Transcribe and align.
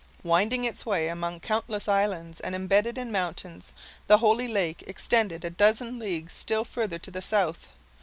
Winding 0.23 0.65
its 0.65 0.83
way 0.83 1.09
among 1.09 1.41
countless 1.41 1.87
islands, 1.87 2.39
and 2.39 2.55
imbedded 2.55 2.97
in 2.97 3.11
mountains, 3.11 3.71
the 4.07 4.17
"holy 4.17 4.47
lake" 4.47 4.81
extended 4.87 5.45
a 5.45 5.51
dozen 5.51 5.99
leagues 5.99 6.33
still 6.33 6.63
further 6.65 6.97
to 6.97 7.11
the 7.11 7.21
south. 7.21 7.69